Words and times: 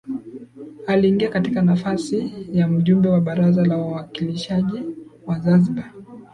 Aliingia 0.87 1.29
katika 1.29 1.61
nafasi 1.61 2.33
ya 2.53 2.67
Mjumbe 2.67 3.09
wa 3.09 3.21
Baraza 3.21 3.65
la 3.65 3.77
Wawakilishi 3.77 4.53
wa 5.25 5.39
Zanzibar 5.39 5.91